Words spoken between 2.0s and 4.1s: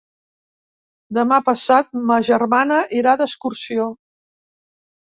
ma germana irà d'excursió.